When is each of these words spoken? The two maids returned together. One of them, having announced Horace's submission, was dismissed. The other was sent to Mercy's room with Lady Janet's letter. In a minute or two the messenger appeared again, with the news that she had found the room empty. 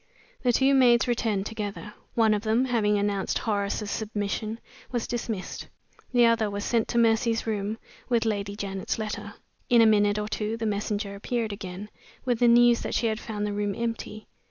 The 0.41 0.51
two 0.51 0.73
maids 0.73 1.07
returned 1.07 1.45
together. 1.45 1.93
One 2.15 2.33
of 2.33 2.41
them, 2.41 2.65
having 2.65 2.97
announced 2.97 3.37
Horace's 3.37 3.91
submission, 3.91 4.59
was 4.91 5.05
dismissed. 5.05 5.67
The 6.11 6.25
other 6.25 6.49
was 6.49 6.65
sent 6.65 6.87
to 6.87 6.97
Mercy's 6.97 7.45
room 7.45 7.77
with 8.09 8.25
Lady 8.25 8.55
Janet's 8.55 8.97
letter. 8.97 9.35
In 9.69 9.79
a 9.79 9.85
minute 9.85 10.17
or 10.17 10.27
two 10.27 10.57
the 10.57 10.65
messenger 10.65 11.13
appeared 11.13 11.53
again, 11.53 11.87
with 12.25 12.39
the 12.39 12.47
news 12.47 12.81
that 12.81 12.95
she 12.95 13.05
had 13.05 13.19
found 13.19 13.45
the 13.45 13.53
room 13.53 13.75
empty. 13.77 14.25